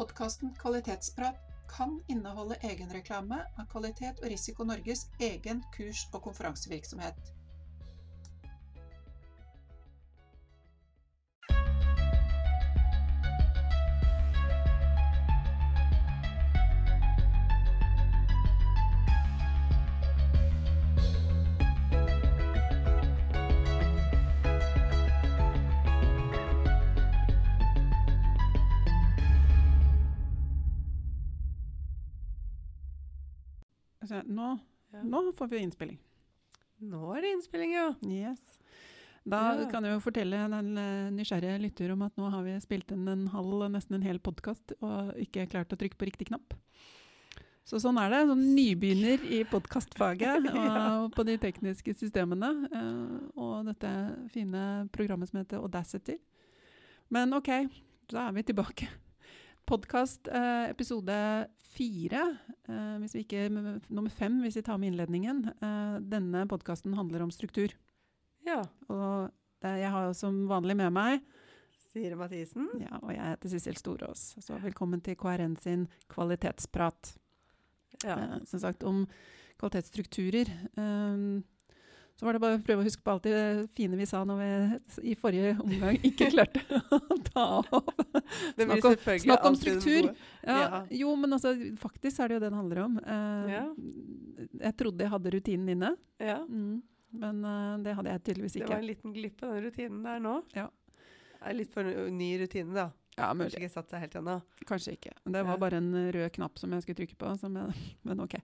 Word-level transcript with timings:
Podkasten 0.00 0.54
Kvalitetsprat 0.56 1.36
kan 1.68 1.98
inneholde 2.08 2.56
egenreklame 2.64 3.42
av 3.60 3.66
Kvalitet 3.68 4.22
og 4.22 4.30
Risiko 4.32 4.64
Norges 4.64 5.02
egen 5.20 5.60
kurs- 5.74 6.06
og 6.16 6.22
konferansevirksomhet. 6.24 7.18
Altså, 34.02 34.22
nå, 34.26 34.58
Ja. 34.92 35.02
nå 35.04 35.32
får 35.36 35.48
vi 35.50 35.58
innspilling. 35.64 35.98
Nå 36.82 37.16
er 37.16 37.20
det 37.22 37.32
innspilling, 37.36 37.72
ja. 37.72 37.94
Yes. 38.02 38.58
Da 39.28 39.54
Ja. 39.60 39.66
kan 39.70 39.84
jeg 39.84 39.92
jo 39.92 40.00
fortelle 40.00 40.48
den 40.48 40.78
eh, 40.78 41.10
nysgjerrige 41.12 41.60
lytter 41.60 41.92
om 41.92 42.02
at 42.02 42.16
nå 42.16 42.30
har 42.30 42.42
vi 42.42 42.54
spilt 42.60 42.90
inn 42.90 43.06
en 43.06 43.26
halv, 43.28 43.68
nesten 43.70 43.94
en 43.98 44.02
hel 44.02 44.18
podkast 44.18 44.72
og 44.80 45.12
ikke 45.20 45.46
klart 45.50 45.68
å 45.68 45.76
trykke 45.76 45.98
på 45.98 46.06
riktig 46.08 46.28
knapp. 46.28 46.54
Så 47.68 47.76
sånn 47.78 47.98
er 48.00 48.08
det. 48.10 48.26
Sånn 48.26 48.54
nybegynner 48.56 49.20
i 49.30 49.44
podkastfaget 49.44 50.48
og 51.04 51.12
på 51.14 51.24
de 51.28 51.36
tekniske 51.38 51.92
systemene. 51.94 52.48
eh, 52.72 53.28
Og 53.36 53.66
dette 53.66 53.92
fine 54.32 54.88
programmet 54.90 55.28
som 55.28 55.38
heter 55.44 55.60
Audacity. 55.60 56.16
Men 57.10 57.32
OK, 57.34 57.48
så 58.08 58.26
er 58.28 58.32
vi 58.32 58.42
tilbake. 58.42 58.88
Podkast 59.70 60.26
eh, 60.26 60.70
episode 60.72 61.16
fire, 61.76 62.22
eh, 62.66 62.94
hvis 62.98 63.12
vi 63.14 63.20
ikke, 63.22 63.44
nummer 63.86 64.10
fem 64.10 64.40
hvis 64.42 64.56
vi 64.58 64.64
tar 64.66 64.80
med 64.82 64.90
innledningen. 64.90 65.44
Eh, 65.46 65.92
denne 66.10 66.42
podkasten 66.50 66.96
handler 66.98 67.22
om 67.22 67.30
struktur. 67.30 67.76
Ja. 68.42 68.64
Og 68.90 69.30
det, 69.62 69.76
jeg 69.78 69.92
har 69.94 70.10
som 70.18 70.40
vanlig 70.50 70.74
med 70.80 70.90
meg, 70.96 71.22
Sire 71.92 72.18
Mathisen. 72.18 72.66
ja, 72.82 72.98
og 72.98 73.12
jeg 73.14 73.22
heter 73.22 73.52
Sissel 73.52 73.78
Storås. 73.78 74.24
Så 74.42 74.58
velkommen 74.58 75.04
til 75.06 75.14
KRN 75.18 75.54
sin 75.62 75.86
kvalitetsprat. 76.10 77.14
Ja. 78.02 78.16
Eh, 78.16 78.36
som 78.50 78.64
sagt 78.66 78.82
om 78.82 79.04
kvalitetsstrukturer. 79.62 80.50
Um, 80.74 81.44
så 82.20 82.26
var 82.28 82.36
det 82.36 82.40
bare 82.42 82.58
å 82.58 82.62
prøve 82.66 82.82
å 82.82 82.84
huske 82.84 83.00
på 83.06 83.12
alt 83.14 83.24
det 83.24 83.36
fine 83.78 83.96
vi 83.96 84.04
sa 84.08 84.20
når 84.28 84.40
vi 84.42 84.48
i 85.08 85.14
forrige 85.16 85.54
omgang 85.64 85.96
ikke 86.04 86.26
klarte 86.34 86.60
å 86.92 87.16
ta 87.30 87.46
blir 87.64 88.66
Snakk 88.68 88.84
om- 88.90 89.18
snakk 89.24 89.46
om 89.48 89.56
struktur. 89.56 90.10
Ja. 90.44 90.82
Jo, 90.92 91.14
men 91.16 91.32
altså, 91.32 91.54
faktisk 91.80 92.20
er 92.20 92.28
det 92.28 92.36
jo 92.36 92.42
det 92.44 92.50
det 92.52 92.58
handler 92.60 92.82
om. 92.84 92.98
Uh, 93.00 93.48
Ja. 93.50 93.64
Jeg 94.60 94.76
trodde 94.76 95.04
jeg 95.04 95.12
hadde 95.12 95.32
rutinen 95.34 95.68
inne, 95.74 95.94
Ja. 96.20 96.38
mm, 96.44 96.82
men 97.24 97.40
uh, 97.44 97.78
det 97.84 97.96
hadde 97.96 98.12
jeg 98.12 98.22
tydeligvis 98.28 98.56
ikke. 98.60 98.68
Det 98.68 98.74
var 98.76 98.84
en 98.84 98.90
liten 98.92 99.12
glipp 99.16 99.42
av 99.48 99.54
den 99.56 99.64
rutinen 99.70 100.02
der 100.04 100.20
nå. 100.20 100.34
Ja. 100.56 100.68
Det 101.40 101.48
er 101.50 101.56
litt 101.56 101.72
for 101.72 101.88
ny 102.12 102.30
rutine, 102.44 102.74
da. 102.76 102.90
Ja, 103.16 103.30
Kanskje 103.32 103.40
mulig. 103.40 103.58
ikke 103.64 103.72
satt 103.72 103.90
seg 103.92 104.00
helt 104.04 104.14
ennå. 104.20 104.36
Kanskje 104.68 104.92
ikke. 104.96 105.12
Det 105.24 105.40
var 105.44 105.58
bare 105.60 105.80
en 105.80 105.90
rød 106.14 106.30
knapp 106.36 106.60
som 106.60 106.72
jeg 106.76 106.84
skulle 106.84 107.00
trykke 107.02 107.16
på. 107.20 107.32
Som 107.40 107.56
jeg, 107.56 107.74
men 108.08 108.20
OK. 108.24 108.36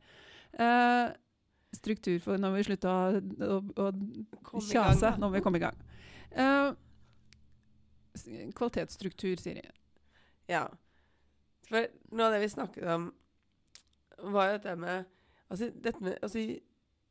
Eh, 0.57 1.07
struktur 1.75 2.19
for 2.23 2.41
når 2.41 2.57
vi 2.57 2.65
slutta 2.69 2.93
å, 2.93 3.59
å, 3.83 3.91
å 3.91 4.63
kjase. 4.65 5.17
Nå 5.19 5.29
må 5.29 5.37
vi 5.37 5.45
komme 5.45 5.61
i 5.61 5.65
gang. 5.65 5.79
Uh, 6.37 6.73
kvalitetsstruktur, 8.57 9.37
Siri. 9.41 9.65
Ja. 10.51 10.67
For 11.67 11.89
noe 12.15 12.29
av 12.29 12.37
det 12.37 12.45
vi 12.45 12.53
snakket 12.53 12.89
om, 12.95 13.11
var 14.33 14.53
jo 14.53 14.59
dette 14.59 14.79
med 14.81 15.13
Altså, 15.47 15.69
dette 15.79 16.03
med 16.03 16.17
altså, 16.27 16.41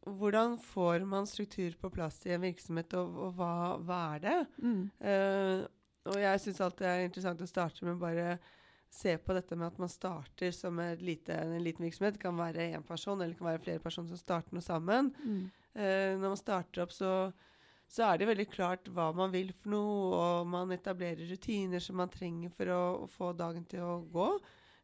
Hvordan 0.06 0.58
får 0.59 1.05
man 1.08 1.27
struktur 1.27 1.71
på 1.80 1.89
plass 1.89 2.17
i 2.27 2.33
en 2.36 2.44
virksomhet, 2.44 2.94
og, 2.99 3.15
og 3.15 3.38
hva, 3.38 3.52
hva 3.82 3.99
er 4.15 4.20
det? 4.26 4.36
Mm. 4.60 4.82
Uh, 4.99 5.64
og 6.11 6.20
jeg 6.21 6.42
syns 6.44 6.61
alltid 6.61 6.86
det 6.86 6.92
er 6.92 7.05
interessant 7.08 7.42
å 7.42 7.48
starte 7.49 7.88
med 7.88 7.98
bare 8.02 8.36
se 8.95 9.17
på 9.20 9.36
dette 9.36 9.58
med 9.60 9.67
at 9.67 9.80
man 9.82 9.92
starter 9.92 10.54
som 10.56 10.80
lite, 11.00 11.36
en 11.36 11.64
liten 11.64 11.86
virksomhet. 11.86 12.16
Det 12.16 12.23
kan 12.23 12.38
være 12.39 12.70
én 12.72 12.86
person, 12.86 13.20
eller 13.20 13.33
det 13.33 13.39
kan 13.42 13.52
være 13.52 13.64
flere 13.66 13.83
personer 13.83 14.14
som 14.14 14.22
starter 14.22 14.56
noe 14.56 14.66
sammen. 14.66 15.11
Mm. 15.23 15.44
Eh, 15.76 16.11
når 16.16 16.32
man 16.32 16.39
starter 16.39 16.86
opp, 16.86 16.94
så, 16.95 17.11
så 17.92 18.08
er 18.08 18.20
det 18.20 18.30
veldig 18.30 18.48
klart 18.52 18.92
hva 18.95 19.10
man 19.16 19.33
vil 19.33 19.52
for 19.54 19.73
noe, 19.73 20.20
og 20.20 20.52
man 20.52 20.72
etablerer 20.76 21.28
rutiner 21.28 21.83
som 21.83 22.00
man 22.00 22.14
trenger 22.14 22.54
for 22.56 22.72
å, 22.72 22.83
å 23.04 23.10
få 23.11 23.33
dagen 23.38 23.67
til 23.70 23.83
å 23.83 23.98
gå. 24.14 24.30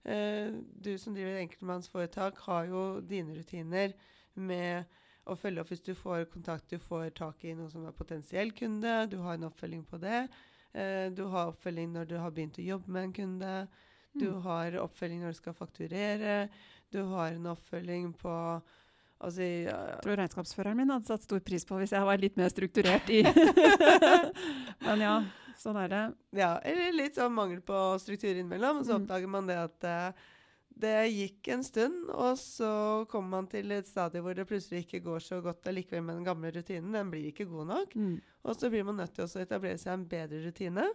Eh, 0.03 0.51
du 0.51 0.95
som 0.99 1.15
driver 1.15 1.37
et 1.37 1.45
enkeltmannsforetak, 1.45 2.41
har 2.47 2.67
jo 2.71 2.85
dine 3.05 3.37
rutiner 3.37 3.95
med 4.33 4.99
å 5.29 5.35
følge 5.37 5.61
opp 5.61 5.71
hvis 5.71 5.85
du 5.85 5.93
får 5.95 6.25
kontakt, 6.33 6.71
du 6.71 6.81
får 6.81 7.11
tak 7.17 7.43
i 7.45 7.53
noen 7.53 7.69
som 7.71 7.85
er 7.85 7.95
potensiell 7.95 8.51
kunde, 8.57 9.05
du 9.11 9.19
har 9.21 9.37
en 9.37 9.47
oppfølging 9.51 9.85
på 9.87 9.99
det. 10.01 10.25
Eh, 10.73 11.07
du 11.13 11.23
har 11.31 11.51
oppfølging 11.51 11.91
når 11.93 12.09
du 12.09 12.17
har 12.19 12.33
begynt 12.33 12.59
å 12.59 12.65
jobbe 12.65 12.91
med 12.91 13.09
en 13.09 13.15
kunde. 13.15 13.53
Du 14.19 14.25
Mm. 14.31 14.41
har 14.43 14.71
oppfølging 14.83 15.21
når 15.21 15.31
du 15.31 15.37
skal 15.39 15.53
fakturere. 15.53 16.49
Du 16.91 17.03
har 17.13 17.31
en 17.31 17.45
oppfølging 17.55 18.13
på 18.17 18.61
Altså 19.21 19.41
ja. 19.45 19.75
Jeg 19.93 20.01
tror 20.01 20.15
regnskapsføreren 20.17 20.75
min 20.77 20.89
hadde 20.89 21.05
satt 21.05 21.21
stor 21.21 21.39
pris 21.45 21.63
på 21.63 21.77
hvis 21.77 21.91
jeg 21.93 22.01
var 22.03 22.17
litt 22.17 22.35
mer 22.37 22.49
strukturert 22.49 23.07
i 23.13 23.21
Men 24.85 24.99
ja, 25.03 25.15
sånn 25.61 25.77
er 25.77 25.91
det. 25.91 26.03
Ja, 26.41 26.55
eller 26.65 26.91
litt 26.97 27.15
sånn 27.19 27.33
mangel 27.35 27.61
på 27.61 27.77
struktur 28.01 28.33
innimellom. 28.33 28.79
Og 28.81 28.85
så 28.87 28.95
Mm. 28.97 29.03
oppdager 29.05 29.29
man 29.29 29.45
det 29.47 29.57
at 29.61 29.83
eh, 29.83 30.11
det 30.81 30.95
gikk 31.13 31.47
en 31.53 31.63
stund, 31.63 32.09
og 32.09 32.37
så 32.41 33.05
kommer 33.11 33.29
man 33.29 33.47
til 33.47 33.69
et 33.71 33.85
stadie 33.85 34.21
hvor 34.23 34.33
det 34.33 34.47
plutselig 34.49 34.85
ikke 34.87 35.03
går 35.05 35.19
så 35.21 35.41
godt 35.43 35.67
allikevel 35.69 36.01
med 36.03 36.15
den 36.15 36.25
gamle 36.25 36.51
rutinen. 36.51 36.91
Den 36.91 37.11
blir 37.11 37.29
ikke 37.31 37.45
god 37.49 37.67
nok. 37.67 37.93
Mm. 37.95 38.19
Og 38.43 38.55
så 38.57 38.71
blir 38.71 38.83
man 38.87 38.97
nødt 38.97 39.13
til 39.13 39.25
å 39.25 39.41
etablere 39.45 39.77
seg 39.77 39.93
en 39.93 40.05
bedre 40.09 40.41
rutine. 40.47 40.87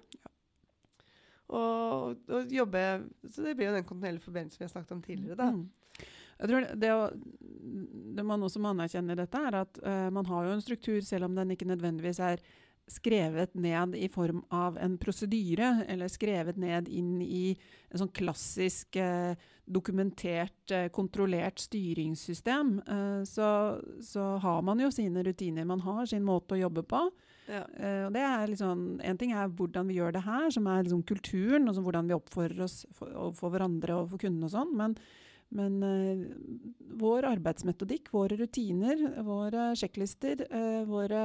Og, 1.46 2.22
og 2.26 2.50
jobbe 2.50 2.80
Så 3.30 3.44
det 3.44 3.52
blir 3.54 3.68
jo 3.68 3.76
den 3.76 3.86
kontinuerlige 3.86 4.24
forbindelsen 4.24 4.58
vi 4.58 4.66
har 4.66 4.72
snakket 4.72 4.96
om 4.96 5.02
tidligere, 5.04 5.38
da. 5.38 5.50
Mm. 5.54 6.06
Jeg 6.36 6.50
tror 6.50 6.64
det, 6.82 6.88
å, 6.92 7.04
det 8.18 8.24
man 8.28 8.42
også 8.44 8.60
må 8.60 8.74
anerkjenne 8.74 9.14
i 9.14 9.18
dette, 9.22 9.40
er 9.40 9.56
at 9.62 9.78
uh, 9.80 10.08
man 10.12 10.26
har 10.28 10.44
jo 10.44 10.56
en 10.56 10.64
struktur, 10.64 10.98
selv 11.06 11.30
om 11.30 11.38
den 11.38 11.54
ikke 11.54 11.68
nødvendigvis 11.70 12.20
er 12.20 12.42
skrevet 12.86 13.54
ned 13.58 13.96
i 13.98 14.06
form 14.08 14.44
av 14.54 14.76
en 14.78 14.94
prosedyre, 14.98 15.84
eller 15.90 16.10
skrevet 16.10 16.58
ned 16.60 16.88
inn 16.88 17.18
i 17.22 17.56
en 17.90 18.02
sånn 18.02 18.12
klassisk 18.14 18.98
eh, 19.00 19.34
dokumentert, 19.66 20.70
eh, 20.70 20.86
kontrollert 20.94 21.58
styringssystem. 21.64 22.76
Eh, 22.86 23.22
så, 23.26 23.48
så 24.02 24.28
har 24.42 24.62
man 24.66 24.82
jo 24.82 24.92
sine 24.94 25.24
rutiner. 25.26 25.66
Man 25.66 25.82
har 25.82 26.06
sin 26.06 26.26
måte 26.26 26.54
å 26.54 26.60
jobbe 26.62 26.86
på. 26.86 27.02
Ja. 27.46 27.62
Eh, 27.78 28.02
og 28.06 28.14
det 28.14 28.24
er 28.26 28.50
liksom, 28.50 28.82
en 29.06 29.20
ting 29.20 29.32
er 29.36 29.52
hvordan 29.58 29.86
vi 29.90 30.00
gjør 30.00 30.16
det 30.16 30.24
her, 30.26 30.48
som 30.54 30.66
er 30.70 30.82
liksom 30.82 31.04
kulturen, 31.06 31.68
og 31.70 31.78
hvordan 31.86 32.10
vi 32.10 32.16
oppfører 32.16 32.64
oss 32.66 32.82
for, 32.96 33.12
overfor 33.12 33.54
hverandre 33.54 34.00
og 34.00 34.10
for 34.12 34.22
kundene 34.22 34.48
og 34.48 34.54
sånn. 34.54 34.74
Men, 34.78 34.96
men 35.56 35.76
uh, 35.86 36.24
vår 36.98 37.28
arbeidsmetodikk, 37.30 38.10
våre 38.14 38.38
rutiner, 38.40 39.04
våre 39.26 39.68
sjekklister, 39.78 40.42
uh, 40.50 40.82
våre 40.90 41.20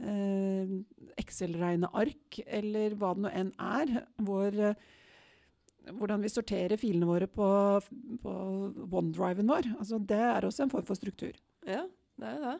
eh, 0.00 0.72
Excel-regneark, 1.20 2.40
eller 2.46 2.96
hva 2.96 3.12
det 3.16 3.26
nå 3.26 3.34
enn 3.42 3.50
er, 3.60 3.92
vår, 4.24 4.56
hvordan 5.98 6.24
vi 6.24 6.32
sorterer 6.32 6.80
filene 6.80 7.08
våre 7.08 7.28
på, 7.28 7.50
på 8.24 8.38
OneDriven 8.88 9.52
vår, 9.52 9.68
altså 9.76 10.00
det 10.00 10.22
er 10.30 10.48
også 10.48 10.64
en 10.64 10.72
form 10.72 10.88
for 10.88 10.98
struktur. 10.98 11.36
Ja, 11.68 11.84
det 12.20 12.32
er 12.32 12.42
det. 12.46 12.56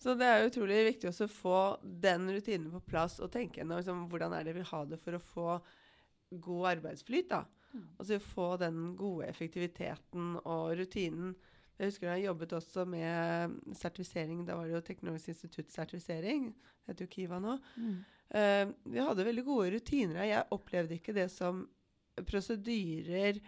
Så 0.00 0.14
det 0.16 0.26
er 0.26 0.46
utrolig 0.48 0.78
viktig 0.86 1.10
også 1.10 1.26
å 1.28 1.32
få 1.32 1.58
den 1.82 2.30
rutinen 2.32 2.70
på 2.72 2.80
plass 2.88 3.18
og 3.20 3.32
tenke 3.34 3.60
gjennom 3.60 3.82
liksom, 3.82 4.06
hvordan 4.08 4.32
er 4.38 4.46
det 4.46 4.54
vi 4.56 4.64
har 4.70 4.86
det 4.88 4.98
for 5.02 5.16
å 5.16 5.20
få 5.20 5.48
god 6.30 6.68
arbeidsflyt. 6.76 7.28
da. 7.28 7.42
Altså 7.98 8.16
få 8.24 8.56
den 8.60 8.94
gode 8.98 9.28
effektiviteten 9.28 10.38
og 10.40 10.72
rutinen. 10.80 11.34
Jeg 11.78 11.92
husker 11.92 12.08
da 12.10 12.16
jeg 12.18 12.26
jobbet 12.28 12.54
også 12.58 12.84
med 12.88 13.58
sertifisering. 13.76 14.42
Da 14.48 14.56
var 14.56 14.68
det 14.68 14.74
jo 14.74 14.82
Teknologisk 14.84 15.34
institutt-sertifisering. 15.34 16.50
Det 16.52 16.92
heter 16.92 17.06
jo 17.06 17.12
Kiva 17.14 17.38
nå. 17.40 17.54
Eh, 18.36 18.72
vi 18.84 19.00
hadde 19.04 19.24
veldig 19.26 19.44
gode 19.46 19.70
rutiner. 19.76 20.24
Jeg 20.28 20.48
opplevde 20.56 20.96
ikke 20.98 21.16
det 21.16 21.28
som 21.32 21.62
prosedyrer 22.28 23.40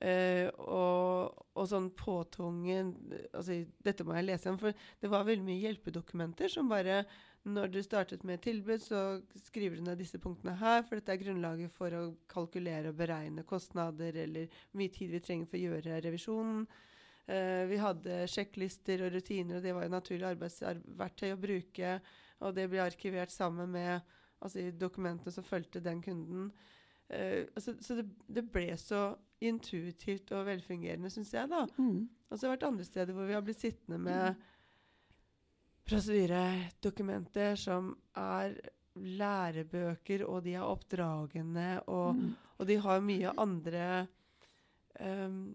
eh, 0.00 0.48
og, 0.58 1.44
og 1.54 1.68
sånn 1.70 1.90
påtvungen 1.98 2.94
altså, 3.32 3.60
Dette 3.84 4.06
må 4.06 4.16
jeg 4.18 4.26
lese 4.26 4.50
om, 4.50 4.58
for 4.58 4.74
det 5.00 5.10
var 5.12 5.26
veldig 5.28 5.46
mye 5.46 5.62
hjelpedokumenter 5.62 6.50
som 6.50 6.70
bare 6.72 7.04
Når 7.44 7.70
du 7.74 7.78
startet 7.84 8.24
med 8.24 8.38
et 8.38 8.46
tilbud, 8.48 8.80
så 8.80 9.20
skriver 9.44 9.76
du 9.76 9.84
ned 9.84 10.00
disse 10.00 10.18
punktene 10.18 10.56
her, 10.56 10.80
for 10.82 10.96
dette 10.96 11.12
er 11.12 11.20
grunnlaget 11.20 11.74
for 11.74 11.92
å 11.92 12.06
kalkulere 12.30 12.88
og 12.88 12.96
beregne 12.96 13.44
kostnader, 13.44 14.16
eller 14.16 14.48
hvor 14.48 14.80
mye 14.80 14.94
tid 14.94 15.12
vi 15.12 15.20
trenger 15.20 15.50
for 15.50 15.60
å 15.60 15.66
gjøre 15.66 16.00
revisjonen. 16.06 16.64
Uh, 17.24 17.64
vi 17.68 17.76
hadde 17.80 18.22
sjekklister 18.28 19.04
og 19.04 19.14
rutiner, 19.14 19.58
og 19.58 19.64
det 19.64 19.72
var 19.76 19.86
jo 19.86 19.92
naturlig 19.92 20.26
arbeidsverktøy 20.28 21.30
å 21.32 21.40
bruke. 21.40 21.92
Og 22.44 22.56
det 22.56 22.66
ble 22.72 22.82
arkivert 22.84 23.32
sammen 23.32 23.70
med 23.72 24.00
altså, 24.40 24.66
dokumentene 24.76 25.32
som 25.32 25.46
fulgte 25.46 25.84
den 25.84 26.02
kunden. 26.04 26.50
Uh, 27.08 27.44
altså, 27.54 27.76
Så 27.80 27.96
det, 28.00 28.08
det 28.28 28.44
ble 28.52 28.70
så 28.80 29.06
intuitivt 29.40 30.32
og 30.32 30.46
velfungerende, 30.46 31.10
syns 31.10 31.32
jeg, 31.34 31.48
da. 31.50 31.66
Mm. 31.76 32.08
Og 32.30 32.38
så 32.38 32.46
har 32.46 32.54
det 32.54 32.60
vært 32.62 32.68
andre 32.72 32.84
steder 32.84 33.12
hvor 33.16 33.26
vi 33.28 33.34
har 33.36 33.42
blitt 33.44 33.60
sittende 33.60 33.98
med 33.98 34.34
prosedyredokumenter 35.88 37.54
som 37.60 37.90
er 38.16 38.54
lærebøker, 38.94 40.22
og 40.30 40.44
de 40.46 40.54
er 40.54 40.62
oppdragende, 40.64 41.80
og, 41.90 42.14
Mm. 42.16 42.34
og 42.58 42.66
de 42.68 42.76
har 42.78 43.00
mye 43.00 43.32
andre 43.38 44.06
um, 45.00 45.54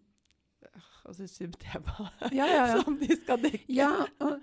Altså 1.06 1.28
subtema 1.28 2.10
Ja, 2.34 2.46
ja, 2.46 2.66
ja. 2.68 2.80
som 2.84 2.98
de 3.00 3.16
skal 3.22 3.42
dekke. 3.42 3.66
Ja, 3.74 3.90
og 4.20 4.40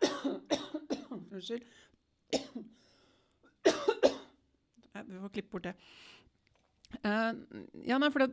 Unnskyld. 1.32 1.62
Vi 5.06 5.18
får 5.20 5.28
klippe 5.28 5.50
bort 5.50 5.64
det. 5.66 5.74
Uh, 7.04 7.34
ja, 7.84 7.98
nei, 7.98 8.08
for 8.14 8.18
det, 8.24 8.30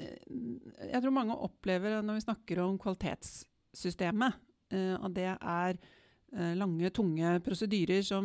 jeg 0.00 1.02
tror 1.02 1.14
mange 1.14 1.36
opplever 1.46 2.00
når 2.04 2.18
vi 2.18 2.26
snakker 2.26 2.62
om 2.64 2.78
kvalitetssystemet, 2.80 4.38
eh, 4.74 4.94
at 4.96 5.16
det 5.16 5.28
er 5.32 5.76
eh, 5.76 6.54
lange, 6.58 6.92
tunge 6.94 7.36
prosedyrer 7.46 8.02
som 8.06 8.24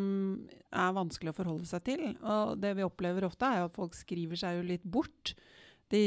er 0.72 0.96
vanskelig 0.98 1.34
å 1.34 1.38
forholde 1.38 1.70
seg 1.70 1.86
til. 1.88 2.08
Og 2.22 2.56
det 2.62 2.76
vi 2.80 2.88
opplever 2.88 3.28
ofte, 3.28 3.50
er 3.50 3.68
at 3.68 3.76
folk 3.76 3.98
skriver 3.98 4.40
seg 4.40 4.60
jo 4.60 4.66
litt 4.72 4.86
bort. 4.86 5.36
De 5.94 6.02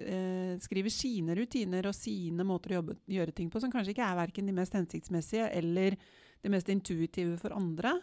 eh, 0.00 0.56
skriver 0.64 0.92
sine 0.92 1.36
rutiner 1.36 1.90
og 1.90 1.96
sine 1.96 2.46
måter 2.46 2.72
å 2.72 2.80
jobbe, 2.80 2.96
gjøre 3.10 3.36
ting 3.36 3.50
på, 3.52 3.60
som 3.60 3.72
kanskje 3.72 3.92
ikke 3.94 4.06
er 4.06 4.18
verken 4.22 4.48
de 4.48 4.56
mest 4.56 4.76
hensiktsmessige 4.76 5.50
eller 5.60 5.98
de 6.40 6.52
mest 6.52 6.70
intuitive 6.72 7.36
for 7.40 7.52
andre. 7.56 7.98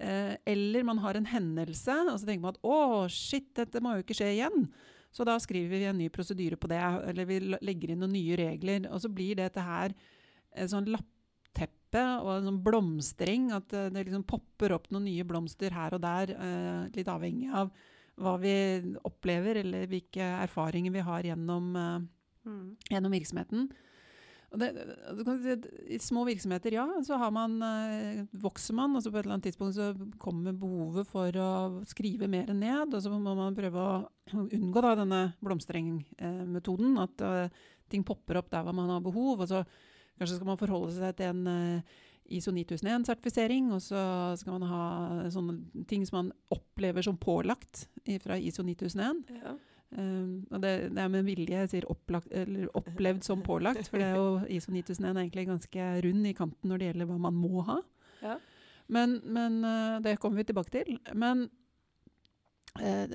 Eh, 0.00 0.34
eller 0.48 0.84
man 0.84 1.00
har 1.00 1.16
en 1.16 1.28
hendelse, 1.28 1.96
og 2.08 2.16
så 2.20 2.28
tenker 2.28 2.44
man 2.44 2.56
at 2.56 2.62
å, 2.64 3.08
shit, 3.12 3.50
dette 3.56 3.82
må 3.84 3.96
jo 3.96 4.04
ikke 4.04 4.16
skje 4.16 4.32
igjen. 4.36 4.68
Så 5.10 5.26
da 5.26 5.36
skriver 5.42 5.72
vi 5.74 5.84
en 5.90 5.98
ny 5.98 6.08
prosedyre 6.12 6.56
på 6.60 6.68
det, 6.70 6.80
eller 7.10 7.26
vi 7.26 7.40
legger 7.40 7.90
inn 7.90 7.98
noen 8.04 8.14
nye 8.14 8.36
regler. 8.38 8.86
Og 8.92 9.02
så 9.02 9.10
blir 9.12 9.40
dette 9.40 9.62
her 9.64 9.94
et 10.54 10.70
sånn 10.70 10.86
lappteppe 10.86 12.04
og 12.22 12.30
en 12.36 12.46
sånn 12.50 12.62
blomstring. 12.62 13.50
At 13.56 13.74
eh, 13.74 13.88
det 13.90 14.06
liksom 14.06 14.26
popper 14.30 14.76
opp 14.76 14.90
noen 14.94 15.08
nye 15.08 15.26
blomster 15.26 15.74
her 15.74 15.96
og 15.98 16.04
der, 16.04 16.34
eh, 16.36 16.90
litt 16.94 17.10
avhengig 17.10 17.50
av 17.52 17.72
hva 18.20 18.36
vi 18.38 18.54
opplever, 19.08 19.62
eller 19.64 19.86
hvilke 19.88 20.24
erfaringer 20.44 20.92
vi 20.92 21.04
har 21.10 21.22
gjennom, 21.22 21.76
eh, 21.76 22.00
Mm. 22.40 22.76
gjennom 22.88 23.12
virksomheten. 23.12 23.66
I 24.50 25.98
små 26.02 26.24
virksomheter, 26.26 26.74
ja, 26.74 26.84
så 27.06 27.18
man, 27.30 27.62
eh, 27.62 28.24
vokser 28.32 28.74
man. 28.74 28.96
og 28.96 29.02
så 29.02 29.10
På 29.10 29.18
et 29.18 29.24
eller 29.24 29.36
annet 29.36 29.46
tidspunkt 29.46 29.76
så 29.76 29.94
kommer 30.18 30.52
behovet 30.52 31.06
for 31.06 31.30
å 31.30 31.84
skrive 31.86 32.26
mer 32.28 32.50
ned. 32.52 32.94
Og 32.94 33.02
så 33.02 33.10
må 33.10 33.34
man 33.34 33.54
prøve 33.54 33.78
å 33.78 34.08
unngå 34.34 34.82
da, 34.82 34.96
denne 34.98 35.22
blomstringmetoden. 35.40 36.98
At 36.98 37.22
uh, 37.22 37.48
ting 37.88 38.02
popper 38.02 38.40
opp 38.42 38.50
der 38.50 38.66
hvor 38.66 38.74
man 38.74 38.90
har 38.90 39.00
behov. 39.00 39.40
og 39.40 39.48
så 39.48 39.64
Kanskje 40.18 40.36
skal 40.36 40.50
man 40.50 40.60
forholde 40.60 40.92
seg 40.92 41.14
til 41.16 41.30
en 41.30 41.46
eh, 41.48 41.98
ISO 42.36 42.52
9001-sertifisering, 42.52 43.70
og 43.72 43.80
så 43.80 44.02
skal 44.36 44.58
man 44.58 44.66
ha 44.68 44.84
sånne 45.32 45.86
ting 45.88 46.04
som 46.04 46.18
man 46.18 46.28
opplever 46.52 47.00
som 47.06 47.16
pålagt 47.16 47.86
fra 48.20 48.36
ISO 48.36 48.60
9001. 48.66 49.22
Ja. 49.40 49.54
Um, 49.90 50.44
og 50.54 50.60
det, 50.62 50.72
det 50.94 51.02
er 51.02 51.10
med 51.10 51.26
vilje 51.26 51.62
jeg 51.64 51.70
sier 51.72 51.86
opplagt, 51.90 52.30
eller 52.30 52.68
opplevd 52.78 53.24
som 53.26 53.40
pålagt, 53.42 53.88
for 53.90 53.98
det 53.98 54.12
er 54.12 54.20
jo 54.20 54.28
ISO 54.56 54.70
9001 54.70 55.08
er 55.08 55.22
egentlig 55.24 55.48
ganske 55.48 55.88
rund 56.06 56.28
i 56.30 56.34
kanten 56.38 56.70
når 56.70 56.78
det 56.78 56.90
gjelder 56.90 57.10
hva 57.10 57.18
man 57.26 57.40
må 57.40 57.64
ha. 57.66 57.80
Ja. 58.22 58.36
Men, 58.90 59.18
men 59.26 59.58
uh, 59.66 59.98
det 60.04 60.18
kommer 60.22 60.42
vi 60.42 60.50
tilbake 60.50 60.74
til. 60.74 61.00
Men 61.18 61.48
eh, 62.78 63.12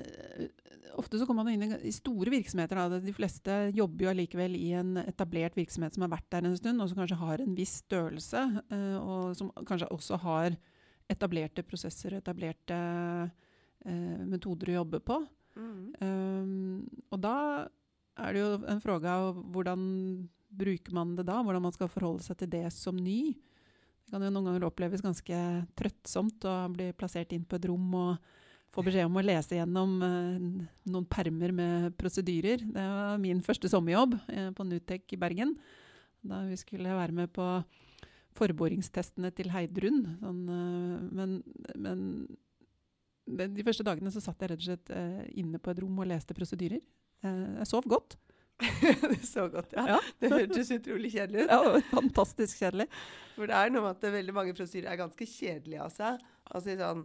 ofte 0.96 1.18
så 1.20 1.26
kommer 1.28 1.44
man 1.44 1.56
inn 1.56 1.66
i, 1.66 1.80
i 1.88 1.94
store 1.94 2.32
virksomheter. 2.32 2.78
Da. 2.78 3.00
De 3.02 3.14
fleste 3.16 3.56
jobber 3.76 4.06
jo 4.06 4.12
allikevel 4.12 4.56
i 4.58 4.70
en 4.78 4.96
etablert 5.04 5.56
virksomhet 5.58 5.96
som 5.96 6.06
har 6.06 6.12
vært 6.16 6.28
der 6.32 6.48
en 6.48 6.56
stund, 6.58 6.82
og 6.82 6.90
som 6.90 7.00
kanskje 7.00 7.20
har 7.20 7.42
en 7.42 7.56
viss 7.56 7.78
størrelse, 7.84 8.44
eh, 8.72 8.96
og 9.00 9.36
som 9.38 9.52
kanskje 9.68 9.90
også 9.94 10.20
har 10.24 10.56
etablerte 11.12 11.64
prosesser 11.66 12.16
og 12.16 12.22
etablerte 12.24 12.76
eh, 13.86 14.22
metoder 14.26 14.72
å 14.72 14.80
jobbe 14.80 15.02
på. 15.06 15.20
Mm. 15.56 15.82
Um, 16.00 17.02
og 17.10 17.20
da 17.24 17.36
er 18.16 18.32
det 18.32 18.42
jo 18.42 18.54
en 18.68 18.80
fråga 18.84 19.16
hvordan 19.52 19.82
bruker 20.56 20.94
man 20.96 21.14
det 21.16 21.26
da? 21.28 21.42
Hvordan 21.44 21.64
man 21.66 21.74
skal 21.74 21.90
forholde 21.92 22.24
seg 22.24 22.38
til 22.40 22.50
det 22.52 22.66
som 22.74 22.96
ny. 22.96 23.34
Det 24.06 24.14
kan 24.14 24.22
jo 24.22 24.30
noen 24.32 24.50
ganger 24.50 24.68
oppleves 24.68 25.04
ganske 25.04 25.38
trøttsomt 25.78 26.44
å 26.46 26.56
bli 26.72 26.92
plassert 26.96 27.34
inn 27.34 27.44
på 27.44 27.58
et 27.58 27.66
rom 27.68 27.88
og 27.98 28.34
få 28.76 28.84
beskjed 28.86 29.08
om 29.08 29.18
å 29.18 29.24
lese 29.24 29.56
gjennom 29.56 29.96
eh, 30.04 30.46
noen 30.92 31.08
permer 31.10 31.52
med 31.56 31.96
prosedyrer. 31.98 32.62
Det 32.62 32.86
var 32.92 33.20
min 33.22 33.42
første 33.44 33.70
sommerjobb 33.72 34.16
eh, 34.28 34.50
på 34.54 34.66
Nutek 34.68 35.16
i 35.16 35.20
Bergen. 35.20 35.56
Da 36.26 36.42
vi 36.46 36.58
skulle 36.60 36.96
være 36.96 37.16
med 37.16 37.32
på 37.34 37.46
forboringstestene 38.36 39.32
til 39.34 39.50
Heidrun. 39.54 40.02
Sånn, 40.20 40.42
eh, 40.52 41.06
men, 41.18 41.38
men 41.74 42.02
de, 43.26 43.48
de 43.56 43.64
første 43.66 43.84
dagene 43.86 44.12
så 44.14 44.22
satt 44.22 44.40
jeg 44.44 44.52
rett 44.52 44.62
og 44.62 44.68
slett 44.70 44.90
eh, 44.94 45.24
inne 45.42 45.58
på 45.62 45.72
et 45.72 45.82
rom 45.82 45.98
og 46.02 46.08
leste 46.10 46.34
prosedyrer. 46.36 46.80
Eh, 47.26 47.44
jeg 47.60 47.68
sov 47.72 47.88
godt. 47.90 48.16
det 49.12 49.20
så 49.28 49.48
godt, 49.52 49.74
ja. 49.76 49.82
Ja. 49.96 50.00
Det 50.22 50.30
hørtes 50.32 50.70
utrolig 50.78 51.10
kjedelig 51.12 51.44
ut. 51.44 51.50
Ja, 51.52 51.80
fantastisk 51.90 52.62
kjedelig. 52.62 52.86
For 53.34 53.50
det 53.50 53.56
er 53.58 53.72
noe 53.74 53.84
med 53.84 53.98
at 53.98 54.12
veldig 54.14 54.34
mange 54.36 54.54
prosedyrer 54.56 54.94
er 54.94 55.00
ganske 55.02 55.28
kjedelige 55.28 55.82
av 55.84 55.92
seg. 55.92 56.22
Altså, 56.48 56.76
sånn, 56.80 57.02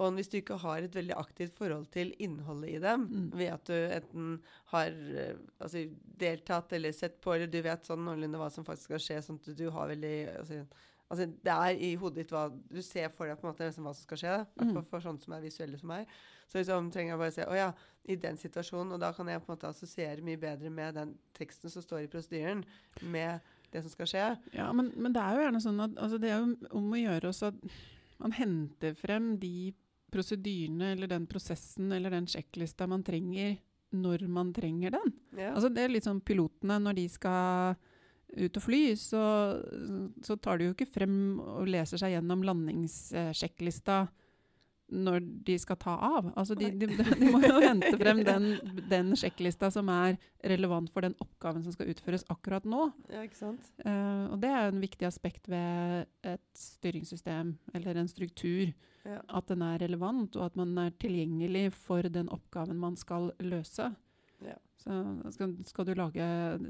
og 0.00 0.16
hvis 0.16 0.30
du 0.32 0.38
ikke 0.40 0.56
har 0.58 0.82
et 0.82 0.96
veldig 0.96 1.14
aktivt 1.20 1.52
forhold 1.58 1.84
til 1.94 2.14
innholdet 2.24 2.72
i 2.72 2.80
dem, 2.82 3.04
Mm. 3.10 3.26
ved 3.38 3.52
at 3.52 3.68
du 3.68 3.74
enten 3.98 4.30
har 4.72 4.88
eh, 4.96 5.36
altså, 5.60 5.84
deltatt 6.24 6.72
eller 6.74 6.96
sett 6.96 7.20
på, 7.22 7.34
eller 7.36 7.52
du 7.52 7.60
vet 7.62 7.84
sånn 7.86 8.02
noenlunde 8.06 8.40
hva 8.40 8.48
som 8.50 8.64
faktisk 8.66 8.88
skal 8.90 9.04
skje, 9.04 9.20
sånn 9.28 9.38
at 9.42 9.52
du 9.60 9.68
har 9.76 9.92
veldig 9.92 10.16
altså, 10.38 10.64
altså, 11.14 11.26
Det 11.46 11.54
er 11.54 11.80
i 11.88 11.94
hodet 12.00 12.20
ditt 12.24 12.34
hva 12.34 12.44
du 12.50 12.80
ser 12.84 13.08
for 13.14 13.30
deg 13.30 13.38
på 13.40 13.46
en 13.48 13.52
måte 13.54 13.68
liksom, 13.70 13.86
hva 13.88 13.94
som 13.96 14.04
skal 14.08 14.20
skje. 14.20 14.34
I 14.42 14.58
hvert 14.58 14.72
fall 14.74 14.82
Mm. 14.82 14.88
for 14.90 15.00
sånne 15.06 15.22
som 15.24 15.32
er 15.38 15.44
visuelle 15.46 15.78
som 15.80 15.88
meg. 15.94 16.06
Så 16.50 16.58
liksom 16.60 16.90
trenger 16.92 17.14
jeg 17.14 17.18
bare 17.22 17.32
se 17.34 17.44
Å 17.48 17.56
ja, 17.56 17.70
i 18.04 18.16
den 18.20 18.36
situasjonen. 18.36 18.92
Og 18.92 19.00
da 19.00 19.12
kan 19.16 19.26
jeg 19.32 19.40
på 19.40 19.48
en 19.52 19.56
måte 19.56 19.70
assosiere 19.70 20.22
mye 20.22 20.36
bedre 20.42 20.70
med 20.70 20.94
den 20.98 21.14
teksten 21.38 21.70
som 21.72 21.82
står 21.82 22.04
i 22.04 22.10
prosedyren, 22.12 22.64
med 23.02 23.40
det 23.72 23.82
som 23.82 23.90
skal 23.90 24.06
skje. 24.06 24.26
Ja, 24.54 24.68
men, 24.72 24.92
men 24.96 25.12
det 25.16 25.22
er 25.22 25.34
jo 25.38 25.46
gjerne 25.46 25.62
sånn 25.64 25.80
at 25.82 25.96
altså 25.98 26.18
det 26.20 26.30
er 26.30 26.42
jo 26.44 26.76
om 26.78 26.92
å 26.92 27.00
gjøre 27.00 27.30
også 27.32 27.48
at 27.48 27.64
man 28.20 28.32
henter 28.36 28.94
frem 28.94 29.32
de 29.42 29.72
prosedyrene 30.14 30.92
eller 30.94 31.10
den 31.10 31.24
prosessen 31.26 31.90
eller 31.92 32.12
den 32.14 32.28
sjekklista 32.30 32.86
man 32.90 33.02
trenger 33.02 33.56
når 33.94 34.24
man 34.30 34.52
trenger 34.54 34.94
den. 34.94 35.12
Ja. 35.38 35.52
Altså 35.54 35.70
det 35.74 35.82
er 35.84 35.92
litt 35.94 36.06
sånn 36.06 36.20
pilotene 36.22 36.78
når 36.82 36.96
de 37.00 37.08
skal 37.10 37.74
ut 38.36 38.58
og 38.58 38.64
fly, 38.64 38.82
så, 38.98 39.22
så 40.24 40.36
tar 40.42 40.58
de 40.58 40.68
jo 40.68 40.74
ikke 40.74 40.90
frem 40.90 41.16
og 41.40 41.68
leser 41.70 42.00
seg 42.00 42.16
gjennom 42.16 42.44
landingssjekklista 42.46 44.04
når 44.94 45.22
de 45.46 45.56
skal 45.58 45.78
ta 45.80 45.94
av. 45.96 46.28
Altså 46.38 46.56
de, 46.58 46.68
de, 46.76 46.88
de 46.92 47.30
må 47.32 47.40
jo 47.42 47.56
hente 47.62 47.94
frem 48.02 48.20
den, 48.26 48.48
den 48.90 49.12
sjekklista 49.18 49.70
som 49.72 49.88
er 49.92 50.18
relevant 50.44 50.92
for 50.92 51.06
den 51.06 51.16
oppgaven 51.24 51.64
som 51.64 51.74
skal 51.74 51.90
utføres 51.92 52.26
akkurat 52.32 52.66
nå. 52.68 52.90
ja? 53.08 53.24
Eh, 53.24 54.24
og 54.28 54.38
det 54.42 54.52
er 54.52 54.68
en 54.68 54.82
viktig 54.82 55.08
aspekt 55.08 55.48
ved 55.50 56.04
et 56.26 56.44
styringssystem 56.58 57.54
eller 57.74 58.02
en 58.02 58.10
struktur. 58.10 58.74
Ja. 59.04 59.18
At 59.36 59.50
den 59.50 59.60
er 59.64 59.82
relevant, 59.82 60.36
og 60.38 60.46
at 60.46 60.54
man 60.56 60.72
er 60.80 60.94
tilgjengelig 61.00 61.74
for 61.76 62.06
den 62.08 62.30
oppgaven 62.32 62.78
man 62.80 62.96
skal 62.96 63.32
løse. 63.44 63.90
Ja. 64.44 64.58
Så 64.84 64.92
skal, 65.32 65.54
skal 65.64 65.86
du 65.88 65.94
lage 65.96 66.24